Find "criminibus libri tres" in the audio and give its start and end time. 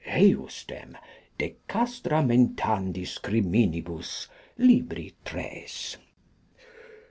3.19-5.95